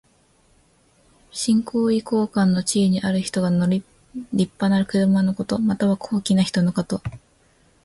[1.31, 3.83] 身高位高官の地位にある人が乗る
[4.33, 5.59] りっぱな車のこと。
[5.59, 7.03] または、高貴な人のこと。